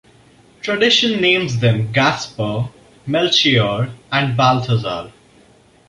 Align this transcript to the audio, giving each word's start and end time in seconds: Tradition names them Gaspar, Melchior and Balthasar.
Tradition 0.63 1.21
names 1.21 1.59
them 1.59 1.91
Gaspar, 1.91 2.69
Melchior 3.05 3.93
and 4.11 4.35
Balthasar. 4.35 5.13